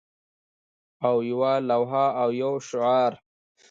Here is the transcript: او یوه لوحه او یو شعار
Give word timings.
او 1.07 1.15
یوه 1.31 1.53
لوحه 1.69 2.05
او 2.21 2.29
یو 2.41 2.53
شعار 2.67 3.13